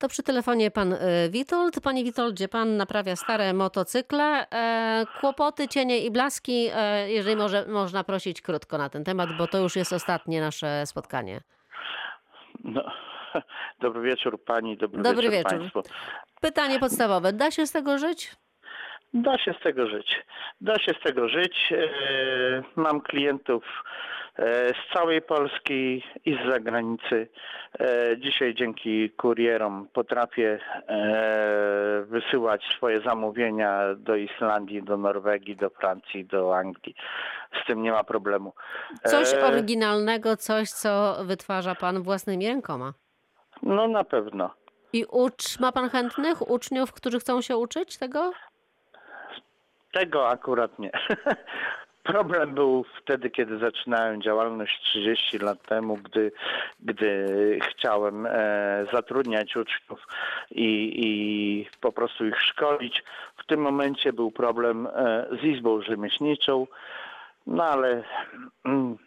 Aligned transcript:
To 0.00 0.08
przy 0.08 0.22
telefonie 0.22 0.70
pan 0.70 0.92
e, 0.92 0.98
Witold. 1.30 1.80
Panie 1.80 2.04
Witoldzie, 2.04 2.48
pan 2.48 2.76
naprawia 2.76 3.16
stare 3.16 3.52
motocykle. 3.52 4.46
E, 4.52 5.04
Kłopoty, 5.20 5.68
cienie 5.68 5.98
i 5.98 6.10
blaski, 6.10 6.68
e, 6.74 7.10
jeżeli 7.10 7.36
może, 7.36 7.66
można 7.66 8.04
prosić 8.04 8.42
krótko 8.42 8.78
na 8.78 8.88
ten 8.88 9.04
temat, 9.04 9.28
bo 9.38 9.46
to 9.46 9.58
już 9.58 9.76
jest 9.76 9.92
ostatnie 9.92 10.40
nasze 10.40 10.86
spotkanie. 10.86 11.40
No, 12.64 12.82
dobry 13.80 14.02
wieczór 14.02 14.44
pani, 14.44 14.76
dobry, 14.76 15.02
Dobry 15.02 15.30
wieczór, 15.30 15.52
wieczór. 15.52 15.72
państwu. 15.72 15.82
Pytanie 16.40 16.78
podstawowe. 16.78 17.32
Da 17.32 17.50
się 17.50 17.66
z 17.66 17.72
tego 17.72 17.98
żyć? 17.98 18.36
Da 19.14 19.38
się 19.38 19.54
z 19.60 19.62
tego 19.62 19.86
żyć. 19.86 20.22
Da 20.60 20.78
się 20.78 20.92
z 21.00 21.02
tego 21.02 21.28
żyć. 21.28 21.72
E, 21.72 22.62
Mam 22.76 23.00
klientów 23.00 23.64
z 24.44 24.92
całej 24.94 25.22
Polski 25.22 26.04
i 26.24 26.34
z 26.34 26.50
zagranicy. 26.50 27.28
E, 27.80 27.86
Dzisiaj 28.18 28.54
dzięki 28.54 29.10
kurierom 29.10 29.88
potrafię 29.92 30.58
e, 30.88 32.04
wysyłać 32.06 32.64
swoje 32.76 33.00
zamówienia 33.00 33.80
do 33.96 34.16
Islandii, 34.16 34.82
do 34.82 34.96
Norwegii, 34.96 35.56
do 35.56 35.70
Francji, 35.70 36.24
do 36.24 36.56
Anglii. 36.56 36.94
Z 37.62 37.66
tym 37.66 37.82
nie 37.82 37.92
ma 37.92 38.04
problemu. 38.04 38.52
Coś 39.04 39.34
E, 39.34 39.44
oryginalnego, 39.46 40.36
coś, 40.36 40.70
co 40.70 41.16
wytwarza 41.24 41.74
pan 41.74 42.02
własnymi 42.02 42.48
rękoma. 42.48 42.92
No 43.62 43.88
na 43.88 44.04
pewno. 44.04 44.50
I 44.92 45.04
ucz, 45.04 45.60
ma 45.60 45.72
pan 45.72 45.90
chętnych 45.90 46.50
uczniów, 46.50 46.92
którzy 46.92 47.18
chcą 47.18 47.42
się 47.42 47.56
uczyć 47.56 47.98
tego? 47.98 48.32
Tego 49.92 50.28
akurat 50.28 50.78
nie. 50.78 50.90
Problem 52.02 52.54
był 52.54 52.84
wtedy, 52.98 53.30
kiedy 53.30 53.58
zaczynałem 53.58 54.22
działalność 54.22 54.80
30 54.82 55.38
lat 55.38 55.62
temu, 55.62 55.96
gdy, 55.96 56.32
gdy 56.80 57.26
chciałem 57.70 58.26
e, 58.26 58.86
zatrudniać 58.92 59.56
uczniów 59.56 60.06
i, 60.50 60.92
i 60.96 61.66
po 61.80 61.92
prostu 61.92 62.26
ich 62.26 62.40
szkolić. 62.40 63.04
W 63.36 63.46
tym 63.46 63.60
momencie 63.60 64.12
był 64.12 64.30
problem 64.30 64.86
e, 64.86 65.26
z 65.42 65.44
izbą 65.44 65.82
rzemieślniczą, 65.82 66.66
no 67.46 67.64
ale 67.64 68.02
mm, 68.64 68.98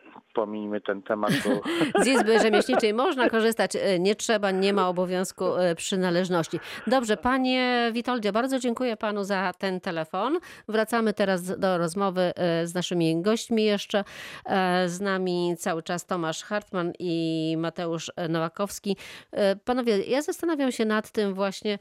pomijmy 0.43 0.81
ten 0.81 1.01
temat, 1.01 1.31
bo 1.45 1.61
Z 2.03 2.07
Izby 2.07 2.39
Rzemieślniczej 2.39 2.93
można 2.93 3.29
korzystać, 3.29 3.75
e, 3.75 3.99
nie 3.99 4.15
trzeba, 4.15 4.51
nie 4.51 4.73
ma 4.73 4.89
obowiązku 4.89 5.55
e, 5.55 5.75
przynależności. 5.75 6.59
Dobrze, 6.87 7.17
panie 7.17 7.89
Witoldzie, 7.93 8.31
bardzo 8.31 8.59
dziękuję 8.59 8.97
panu 8.97 9.23
za 9.23 9.53
ten 9.57 9.79
telefon. 9.79 10.39
Wracamy 10.67 11.13
teraz 11.13 11.59
do 11.59 11.77
rozmowy 11.77 12.21
e, 12.21 12.67
z 12.67 12.73
naszymi 12.73 13.21
gośćmi 13.21 13.63
jeszcze. 13.63 14.03
Z 14.85 15.01
nami 15.01 15.55
cały 15.57 15.83
czas 15.83 16.05
Tomasz 16.05 16.43
Hartman 16.43 16.93
i 16.99 17.55
Mateusz 17.57 18.11
Nowakowski. 18.29 18.97
Panowie, 19.65 19.97
ja 19.97 20.21
zastanawiam 20.21 20.71
się 20.71 20.85
nad 20.85 21.11
tym 21.11 21.33
właśnie, 21.33 21.79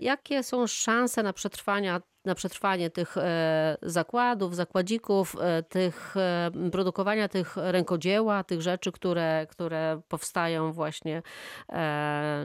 jakie 0.00 0.42
są 0.42 0.66
szanse 0.66 1.22
na 1.22 1.32
przetrwania 1.32 2.00
na 2.28 2.34
przetrwanie 2.34 2.90
tych 2.90 3.16
e, 3.16 3.76
zakładów, 3.82 4.56
zakładzików, 4.56 5.36
e, 5.40 5.62
tych 5.62 6.16
e, 6.16 6.50
produkowania 6.72 7.28
tych 7.28 7.56
rękodzieła, 7.56 8.44
tych 8.44 8.62
rzeczy, 8.62 8.92
które, 8.92 9.46
które 9.50 10.00
powstają 10.08 10.72
właśnie 10.72 11.22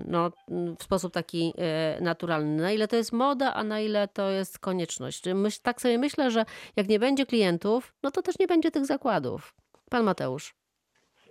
no, 0.06 0.32
w 0.80 0.84
sposób 0.84 1.14
taki 1.14 1.54
naturalny. 2.02 2.62
Na 2.62 2.72
ile 2.72 2.88
to 2.88 2.96
jest 2.96 3.12
moda, 3.12 3.54
a 3.54 3.64
na 3.64 3.80
ile 3.80 4.08
to 4.08 4.30
jest 4.30 4.60
konieczność. 4.60 5.24
Myśl, 5.36 5.60
tak 5.64 5.82
sobie 5.82 5.98
myślę, 5.98 6.32
że 6.32 6.46
jak 6.76 6.88
nie 6.88 7.00
będzie 7.00 7.26
klientów, 7.26 7.94
no 8.04 8.12
to 8.12 8.22
też 8.22 8.40
nie 8.40 8.48
będzie 8.48 8.72
tych 8.72 8.86
zakładów. 8.86 9.54
Pan 9.90 10.04
Mateusz. 10.04 10.56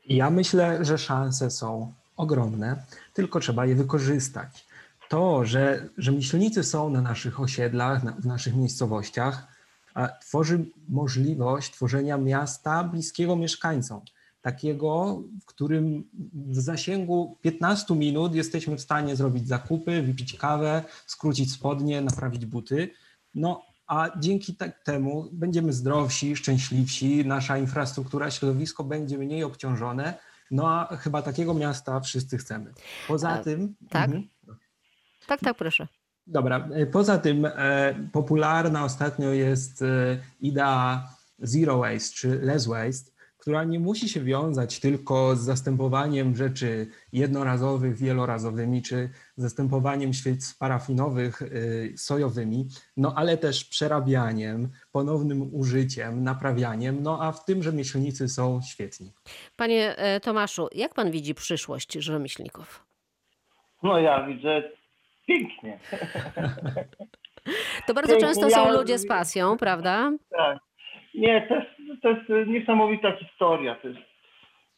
Ja 0.09 0.31
myślę, 0.31 0.85
że 0.85 0.99
szanse 0.99 1.51
są 1.51 1.93
ogromne, 2.17 2.85
tylko 3.15 3.41
trzeba 3.41 3.67
je 3.67 3.75
wykorzystać. 3.75 4.67
To, 5.13 5.45
że 5.45 5.89
rzemieślnicy 5.99 6.65
są 6.65 6.91
na 6.91 7.01
naszych 7.01 7.41
osiedlach, 7.41 8.05
na, 8.05 8.13
w 8.13 8.27
naszych 8.27 8.57
miejscowościach, 8.57 9.47
a 9.95 10.09
tworzy 10.09 10.65
możliwość 10.89 11.73
tworzenia 11.73 12.19
miasta 12.19 12.85
bliskiego 12.85 13.37
mieszkańcom. 13.37 14.01
Takiego, 14.43 15.23
w 15.43 15.45
którym 15.45 16.05
w 16.35 16.61
zasięgu 16.61 17.37
15 17.41 17.95
minut 17.95 18.35
jesteśmy 18.35 18.77
w 18.77 18.81
stanie 18.81 19.17
zrobić 19.17 19.49
zakupy, 19.49 20.03
wypić 20.03 20.35
kawę, 20.35 20.85
skrócić 21.07 21.53
spodnie, 21.53 22.01
naprawić 22.01 22.47
buty. 22.47 22.91
No, 23.35 23.63
a 23.87 24.11
dzięki 24.19 24.57
temu 24.85 25.29
będziemy 25.33 25.73
zdrowsi, 25.73 26.37
szczęśliwsi, 26.37 27.27
nasza 27.27 27.59
infrastruktura, 27.59 28.31
środowisko 28.31 28.85
będzie 28.85 29.19
mniej 29.19 29.45
obciążone. 29.45 30.15
No 30.51 30.71
a 30.71 30.97
chyba 30.97 31.23
takiego 31.23 31.55
miasta 31.55 32.01
wszyscy 32.01 32.39
chcemy. 32.39 32.73
Poza 33.09 33.31
A, 33.31 33.39
tym. 33.39 33.75
tak? 33.91 34.05
Mhm. 34.05 34.29
Tak, 35.27 35.41
tak, 35.41 35.57
proszę. 35.57 35.87
Dobra, 36.27 36.69
e, 36.75 36.87
poza 36.87 37.19
tym 37.19 37.45
e, 37.45 37.95
popularna 38.13 38.85
ostatnio 38.85 39.29
jest 39.33 39.83
e, 39.83 40.19
idea 40.41 41.09
zero 41.39 41.79
waste 41.79 42.15
czy 42.15 42.29
less 42.29 42.67
waste, 42.67 43.13
która 43.43 43.65
nie 43.65 43.81
musi 43.81 44.09
się 44.09 44.21
wiązać 44.21 44.81
tylko 44.81 45.37
z 45.37 45.41
zastępowaniem 45.41 46.37
rzeczy 46.37 46.87
jednorazowych 47.13 47.97
wielorazowymi, 47.97 48.83
czy 48.83 49.11
zastępowaniem 49.37 50.13
świec 50.13 50.55
parafinowych 50.55 51.43
e, 51.43 51.47
sojowymi, 51.97 52.69
no 52.97 53.15
ale 53.17 53.37
też 53.37 53.65
przerabianiem, 53.65 54.69
ponownym 54.93 55.55
użyciem, 55.55 56.25
naprawianiem, 56.25 57.03
no 57.03 57.19
a 57.23 57.33
w 57.33 57.45
tym 57.45 57.63
rzemieślnicy 57.63 58.29
są 58.29 58.61
świetni. 58.63 59.13
Panie 59.57 59.97
e, 59.97 60.21
Tomaszu, 60.21 60.69
jak 60.73 60.95
pan 60.95 61.11
widzi 61.11 61.35
przyszłość 61.35 61.93
rzemieślników? 61.93 62.87
No 63.83 63.99
ja 63.99 64.27
widzę 64.27 64.63
pięknie. 65.39 65.79
To 67.87 67.95
bardzo 67.95 68.13
Pięknie, 68.13 68.29
często 68.29 68.51
są 68.51 68.67
ja- 68.67 68.73
ludzie 68.73 68.99
z 68.99 69.07
pasją, 69.07 69.57
prawda? 69.59 70.13
Tak. 70.31 70.59
Nie, 71.15 71.47
to 71.49 71.55
jest, 71.55 72.27
to 72.27 72.37
jest 72.37 72.51
niesamowita 72.51 73.17
historia. 73.17 73.75
To 73.75 73.89
jest, 73.89 74.01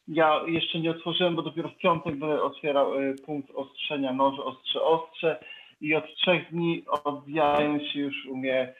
ja 0.09 0.41
jeszcze 0.47 0.81
nie 0.81 0.91
otworzyłem, 0.91 1.37
bo 1.37 1.43
dopiero 1.43 1.69
w 1.69 1.76
piątek 1.76 2.16
będę 2.16 2.43
otwierał 2.43 2.94
e, 2.94 3.14
punkt 3.26 3.50
ostrzenia 3.54 4.12
noży, 4.12 4.44
ostrze, 4.44 4.82
ostrze 4.82 5.44
i 5.81 5.94
od 5.94 6.04
trzech 6.16 6.50
dni 6.50 6.84
odbijają 7.04 7.78
się 7.78 8.00
już 8.00 8.26
u 8.26 8.37
mnie 8.37 8.75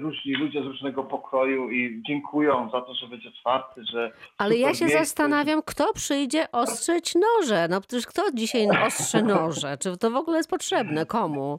różni 0.00 0.34
ludzie 0.34 0.62
z 0.62 0.66
różnego 0.66 1.04
pokroju 1.04 1.70
i 1.70 2.02
dziękują 2.06 2.70
za 2.72 2.80
to, 2.80 2.94
że 2.94 3.06
będzie 3.06 3.28
otwarty, 3.28 3.84
że 3.92 4.12
Ale 4.38 4.56
ja 4.56 4.74
się 4.74 4.84
miejsce. 4.84 4.98
zastanawiam, 4.98 5.62
kto 5.66 5.92
przyjdzie 5.92 6.46
ostrzyć 6.52 7.14
noże. 7.14 7.66
No 7.70 7.80
przecież 7.80 8.06
kto 8.06 8.22
dzisiaj 8.34 8.66
ostrze 8.86 9.22
noże? 9.22 9.76
Czy 9.82 9.96
to 9.98 10.10
w 10.10 10.16
ogóle 10.16 10.36
jest 10.36 10.50
potrzebne? 10.50 11.06
Komu? 11.06 11.58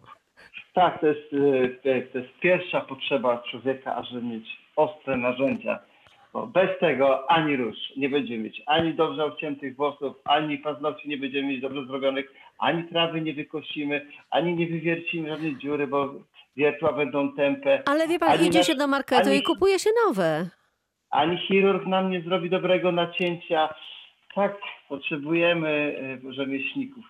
Tak, 0.73 1.01
to 1.01 1.07
jest, 1.07 1.33
e, 1.33 1.67
to- 1.69 2.11
to 2.11 2.17
jest 2.19 2.39
pierwsza 2.39 2.81
potrzeba 2.81 3.43
człowieka, 3.51 3.95
ażeby 3.95 4.21
mieć 4.21 4.57
ostre 4.75 5.17
narzędzia. 5.17 5.79
Bo 6.33 6.47
bez 6.47 6.79
tego 6.79 7.31
ani 7.31 7.55
rusz 7.57 7.77
nie 7.97 8.09
będziemy 8.09 8.43
mieć 8.43 8.61
ani 8.65 8.93
dobrze 8.93 9.25
obciętych 9.25 9.75
włosów, 9.75 10.13
ani 10.25 10.57
paznokci 10.57 11.09
nie 11.09 11.17
będziemy 11.17 11.47
mieć 11.47 11.61
dobrze 11.61 11.85
zrobionych, 11.85 12.33
ani 12.59 12.83
trawy 12.83 13.21
nie 13.21 13.33
wykosimy, 13.33 14.05
ani 14.31 14.53
nie 14.55 14.67
wywiercimy 14.67 15.29
żadnej 15.29 15.57
dziury, 15.57 15.87
bo 15.87 16.13
wiertła 16.57 16.93
będą 16.93 17.33
tępe, 17.33 17.83
Ale 17.85 18.07
wie 18.07 18.19
pan, 18.19 18.29
Ani 18.31 18.47
idzie 18.47 18.59
na- 18.59 18.65
się 18.65 18.75
do 18.75 18.87
marketu 18.87 19.29
ani- 19.29 19.37
i 19.39 19.43
kupuje 19.43 19.79
się 19.79 19.89
nowe. 20.07 20.49
ani 21.11 21.37
chirurg 21.37 21.85
nam 21.87 22.09
nie 22.11 22.21
zrobi 22.21 22.49
dobrego 22.49 22.91
nacięcia. 22.91 23.73
Tak, 24.35 24.57
potrzebujemy 24.89 25.97
e, 26.29 26.33
rzemieślników. 26.33 27.05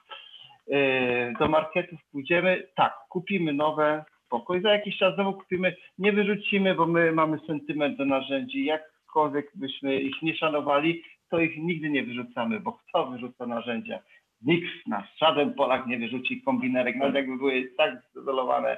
E, 0.72 1.34
Do 1.40 1.48
marketów 1.48 2.00
pójdziemy, 2.12 2.68
tak, 2.76 2.94
kupimy 3.10 3.54
nowe, 3.54 4.06
spokój, 4.26 4.62
za 4.62 4.70
jakiś 4.72 4.98
czas 4.98 5.16
znowu 5.16 5.34
kupimy, 5.34 5.76
nie 5.98 6.12
wyrzucimy, 6.12 6.76
bo 6.76 6.86
my 6.86 7.12
mamy 7.12 7.40
sentyment 7.48 7.98
do 7.98 8.06
narzędzi, 8.06 8.66
jakkolwiek 8.66 9.52
byśmy 9.56 10.00
ich 10.02 10.22
nie 10.22 10.36
szanowali, 10.36 11.04
to 11.30 11.40
ich 11.40 11.58
nigdy 11.58 11.90
nie 11.90 12.04
wyrzucamy, 12.04 12.60
bo 12.60 12.74
kto 12.74 13.06
wyrzuca 13.06 13.46
narzędzia? 13.46 14.00
Nikt 14.42 14.88
nas, 14.88 15.04
żaden 15.22 15.54
Polak 15.54 15.88
nie 15.88 15.98
wyrzuci 15.98 16.42
kombinerek, 16.42 16.96
nawet 16.96 17.16
jakby 17.16 17.38
były 17.38 17.72
tak 17.78 18.02
zdolowane, 18.16 18.78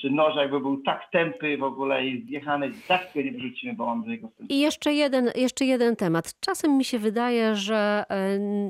czy 0.00 0.10
noż 0.10 0.36
jakby 0.36 0.60
był 0.60 0.82
tak 0.82 1.10
tępy 1.12 1.58
w 1.58 1.62
ogóle 1.62 2.06
i 2.06 2.26
zjechany, 2.26 2.70
tak 2.88 3.08
go 3.14 3.22
nie 3.22 3.32
wyrzucimy, 3.32 3.74
bo 3.74 3.84
do 3.86 4.10
niego 4.10 4.28
sentyment. 4.28 4.50
I 4.50 4.60
jeszcze 4.60 4.94
jeden, 4.94 5.30
jeszcze 5.34 5.64
jeden 5.64 5.96
temat. 5.96 6.34
Czasem 6.40 6.76
mi 6.76 6.84
się 6.84 6.98
wydaje, 6.98 7.56
że 7.56 8.04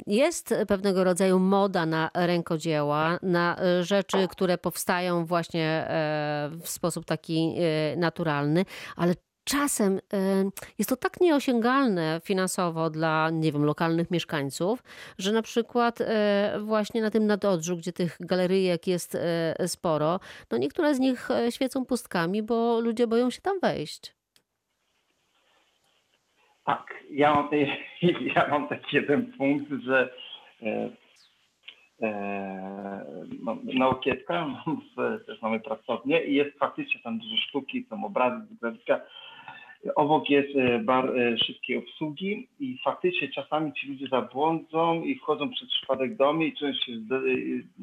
jest 0.07 0.55
pewnego 0.69 1.05
rodzaju 1.05 1.39
moda 1.39 1.87
na 1.87 2.11
rękodzieła, 2.15 3.19
na 3.23 3.57
e, 3.61 3.85
rzeczy, 3.85 4.29
które 4.31 4.59
powstają 4.59 5.27
właśnie 5.27 5.65
e, 5.65 6.51
w 6.63 6.69
sposób 6.69 7.05
taki 7.05 7.55
e, 7.59 7.97
naturalny, 7.97 8.65
ale 8.97 9.15
czasem 9.49 9.99
e, 9.99 10.01
jest 10.79 10.91
to 10.91 10.97
tak 10.97 11.21
nieosiągalne 11.21 12.21
finansowo 12.25 12.91
dla, 12.91 13.31
nie 13.31 13.53
wiem, 13.53 13.65
lokalnych 13.65 14.11
mieszkańców, 14.11 14.83
że 15.19 15.33
na 15.33 15.43
przykład 15.43 16.01
e, 16.01 16.59
właśnie 16.61 17.03
na 17.03 17.11
tym 17.11 17.27
nadodrzu, 17.27 17.77
gdzie 17.77 17.93
tych 17.93 18.17
galeryjek 18.21 18.87
jest 18.87 19.15
e, 19.15 19.69
sporo, 19.69 20.21
no 20.51 20.59
niektóre 20.59 20.95
z 20.95 20.99
nich 21.01 21.29
świecą 21.51 21.85
pustkami, 21.87 22.43
bo 22.43 22.81
ludzie 22.81 23.07
boją 23.07 23.31
się 23.31 23.41
tam 23.41 23.61
wejść. 23.61 24.15
Tak, 26.65 26.95
ja 27.11 27.35
mam, 27.35 27.51
ja 28.37 28.49
mam 28.49 28.69
taki 28.69 28.97
jeden 28.97 29.33
punkt, 29.33 29.73
że 29.85 30.15
mam 33.41 33.61
naukietka, 33.65 34.47
mam 34.47 34.81
w- 34.97 35.27
też 35.27 35.43
mamy 35.43 35.61
pracownię 35.61 36.25
i 36.25 36.35
jest 36.35 36.59
faktycznie 36.59 37.01
tam 37.01 37.19
dużo 37.19 37.37
sztuki, 37.37 37.87
są 37.91 38.05
obrazy, 38.05 38.47
widowiska. 38.51 39.01
Obok 39.95 40.31
jest 40.31 40.57
e, 40.57 40.79
bar 40.79 41.19
e, 41.19 41.39
szybkiej 41.39 41.77
obsługi 41.77 42.49
i 42.61 42.79
faktycznie 42.85 43.29
czasami 43.29 43.73
ci 43.73 43.89
ludzie 43.89 44.07
zabłądzą 44.09 45.03
i 45.03 45.15
wchodzą 45.15 45.51
przez 45.51 45.69
przypadek 45.69 46.17
do 46.17 46.33
mnie 46.33 46.47
i 46.47 46.57
czują 46.57 46.73
się, 46.73 46.93
e, 46.93 46.97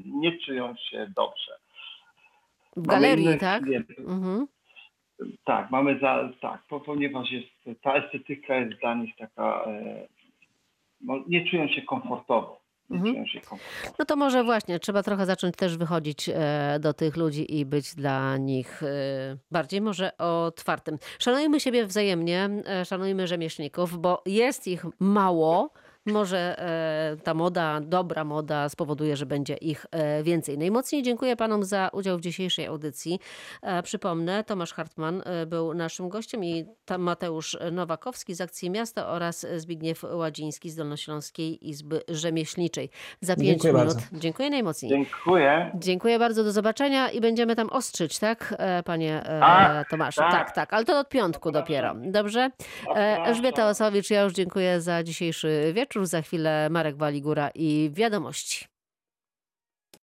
nie 0.06 0.38
czują 0.38 0.76
się 0.76 1.08
dobrze. 1.16 1.52
W 2.76 2.88
galerii, 2.88 3.26
tak? 3.40 3.64
Mhm. 4.00 4.48
Tak, 5.44 5.72
mamy 5.72 6.00
za, 6.00 6.30
tak, 6.42 6.64
po- 6.70 6.80
ponieważ 6.80 7.32
jest, 7.32 7.82
ta 7.82 7.94
estetyka 7.96 8.56
jest 8.56 8.80
dla 8.80 8.94
nich 8.96 9.16
taka, 9.16 9.66
no, 11.02 11.24
nie 11.28 11.50
czują 11.50 11.68
się 11.68 11.82
komfortowo. 11.82 12.62
Mhm. 12.90 13.26
No 14.00 14.06
to 14.06 14.16
może 14.16 14.44
właśnie 14.44 14.80
trzeba 14.80 15.04
trochę 15.04 15.26
zacząć 15.26 15.56
też 15.56 15.78
wychodzić 15.78 16.30
e, 16.30 16.78
do 16.80 16.94
tych 16.94 17.18
ludzi 17.18 17.60
i 17.60 17.66
być 17.66 17.96
dla 17.96 18.38
nich 18.38 18.84
e, 18.84 18.88
bardziej 19.52 19.82
może 19.82 20.18
otwartym. 20.18 20.98
Szanujmy 21.20 21.60
siebie 21.60 21.86
wzajemnie, 21.86 22.50
e, 22.68 22.86
szanujmy 22.86 23.28
rzemieślników, 23.28 24.00
bo 24.00 24.24
jest 24.26 24.68
ich 24.68 24.86
mało. 25.00 25.74
Może 26.06 26.60
e, 26.60 27.18
ta 27.24 27.34
moda, 27.34 27.80
dobra 27.82 28.24
moda 28.24 28.70
spowoduje, 28.70 29.16
że 29.18 29.26
będzie 29.26 29.54
ich 29.54 29.86
e, 29.92 30.24
więcej. 30.24 30.58
Najmocniej 30.58 31.04
dziękuję 31.04 31.36
panom 31.36 31.64
za 31.64 31.90
udział 31.94 32.18
w 32.18 32.22
dzisiejszej 32.22 32.66
audycji. 32.66 33.20
E, 33.62 33.84
przypomnę, 33.84 34.44
Tomasz 34.44 34.74
Hartman 34.74 35.24
był 35.48 35.74
naszym 35.74 36.10
gościem 36.10 36.44
i 36.44 36.66
tam 36.86 37.02
Mateusz 37.02 37.58
Nowakowski 37.72 38.36
z 38.36 38.42
Akcji 38.42 38.70
Miasta 38.70 39.08
oraz 39.08 39.46
Zbigniew 39.58 40.04
Ładziński 40.04 40.70
z 40.70 40.76
Dolnośląskiej 40.76 41.70
Izby 41.70 42.02
Rzemieślniczej. 42.10 42.90
Za 43.22 43.36
pięć 43.36 43.48
Dziękuję 43.48 43.74
minut. 43.74 43.88
bardzo. 43.88 44.08
Dziękuję 44.14 44.50
najmocniej. 44.50 44.90
Dziękuję. 44.92 45.72
Dziękuję 45.76 46.20
bardzo, 46.20 46.44
do 46.44 46.52
zobaczenia 46.52 47.10
i 47.10 47.22
będziemy 47.22 47.56
tam 47.56 47.70
ostrzyć, 47.70 48.20
tak, 48.20 48.56
e, 48.58 48.84
panie 48.84 49.24
e, 49.26 49.40
Tak, 49.40 49.90
Tomaszu? 49.90 50.22
tak. 50.22 50.32
Tak, 50.32 50.52
tak, 50.52 50.74
ale 50.74 50.86
to 50.86 51.00
od 51.00 51.10
piątku 51.10 51.52
dopiero. 51.52 51.96
Dobrze? 51.98 52.50
E. 52.96 53.24
Elżbieta 53.26 53.70
Osowicz, 53.70 54.10
ja 54.10 54.22
już 54.22 54.34
dziękuję 54.34 54.82
za 54.82 55.04
dzisiejszy 55.04 55.72
wieczór. 55.76 55.95
Za 56.04 56.22
chwilę 56.22 56.70
Marek 56.70 56.98
Waligura 56.98 57.50
i 57.56 57.90
wiadomości. 57.94 58.75